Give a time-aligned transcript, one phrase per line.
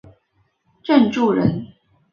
[0.81, 1.63] 郑注人。